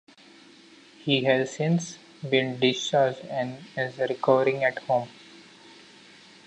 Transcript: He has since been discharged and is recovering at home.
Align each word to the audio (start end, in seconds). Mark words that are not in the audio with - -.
He 1.03 1.25
has 1.25 1.53
since 1.55 1.99
been 2.27 2.59
discharged 2.59 3.19
and 3.29 3.59
is 3.77 3.99
recovering 3.99 4.63
at 4.63 4.79
home. 4.79 5.09